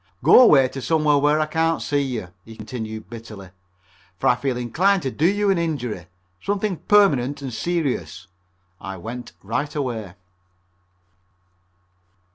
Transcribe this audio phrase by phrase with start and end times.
[0.23, 3.51] Go away to somewhere where I can't see you," he continued bitterly,
[4.17, 6.07] "for I feel inclined to do you an injury,
[6.41, 8.25] something permanent and serious."
[8.79, 10.15] I went right away.